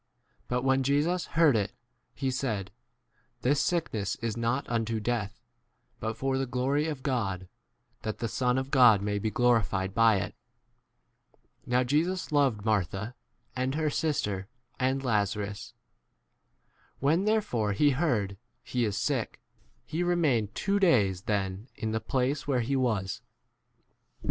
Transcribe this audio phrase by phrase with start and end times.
[0.47, 1.69] But when Jesus heard [itj,
[2.15, 2.71] he said,
[3.41, 5.39] This sickness is not unto death,
[5.99, 7.47] but for the glory of God,
[8.01, 10.33] that the Son of 5 God may be glorified by it.
[11.67, 13.13] Now Jesus loved Martha,
[13.55, 15.75] and her sister, 6 and Lazarus.
[16.99, 19.39] When therefore he heard, he is sick,
[19.85, 23.21] he remained two days then in the place where 7 he was.